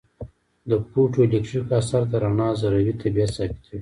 د 0.69 0.71
فوټو 0.89 1.17
الیټکریک 1.25 1.69
اثر 1.79 2.01
د 2.11 2.13
رڼا 2.23 2.49
ذروي 2.61 2.93
طبیعت 3.01 3.31
ثابتوي. 3.35 3.67